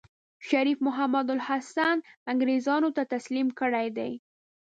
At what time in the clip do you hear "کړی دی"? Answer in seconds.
3.59-4.11